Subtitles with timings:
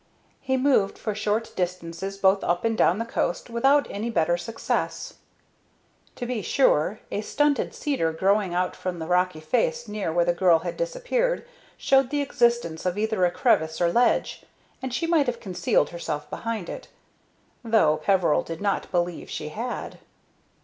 [0.39, 5.13] He moved for short distances both up and down the coast without any better success.
[6.15, 10.33] To be sure, a stunted cedar growing out from the rocky face near where the
[10.33, 11.45] girl had disappeared
[11.77, 14.41] showed the existence of either a crevice or ledge,
[14.81, 16.87] and she might have concealed herself behind it,
[17.63, 19.99] though Peveril did not believe she had.